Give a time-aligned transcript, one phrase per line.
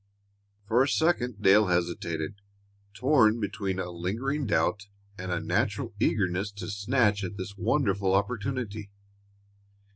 [0.67, 2.33] For a second Dale hesitated,
[2.95, 8.15] torn between a last lingering doubt and a natural eagerness to snatch at this wonderful
[8.15, 8.89] opportunity.